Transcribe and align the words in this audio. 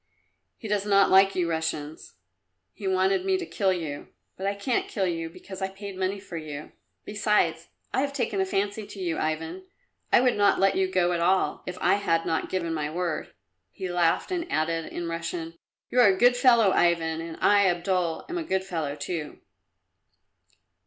He 0.57 0.67
does 0.67 0.83
not 0.83 1.11
like 1.11 1.35
you 1.35 1.47
Russians. 1.47 2.15
He 2.73 2.87
wanted 2.87 3.23
me 3.23 3.37
to 3.37 3.45
kill 3.45 3.71
you, 3.71 4.07
but 4.35 4.47
I 4.47 4.55
can't 4.55 4.87
kill 4.87 5.05
you 5.05 5.29
because 5.29 5.61
I 5.61 5.67
paid 5.69 5.95
money 5.95 6.19
for 6.19 6.37
you. 6.37 6.71
Besides, 7.05 7.67
I 7.93 8.01
have 8.01 8.11
taken 8.11 8.41
a 8.41 8.45
fancy 8.47 8.87
to 8.87 8.99
you, 8.99 9.19
Ivan; 9.19 9.63
I 10.11 10.19
would 10.19 10.35
not 10.35 10.59
let 10.59 10.73
you 10.73 10.87
go 10.89 11.11
at 11.13 11.19
all, 11.19 11.61
if 11.67 11.77
I 11.81 11.97
had 11.97 12.25
not 12.25 12.49
given 12.49 12.73
my 12.73 12.89
word." 12.89 13.31
He 13.69 13.91
laughed 13.91 14.31
and 14.31 14.51
added 14.51 14.91
in 14.91 15.07
Russian, 15.07 15.59
"You 15.91 15.99
are 15.99 16.07
a 16.07 16.17
good 16.17 16.35
fellow, 16.35 16.71
Ivan, 16.71 17.21
and 17.21 17.37
I, 17.39 17.67
Abdul, 17.67 18.25
am 18.27 18.39
a 18.39 18.43
good 18.43 18.63
fellow 18.63 18.95
too." 18.95 19.37